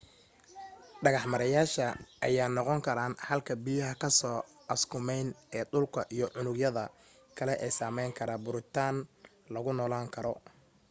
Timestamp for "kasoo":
4.03-4.39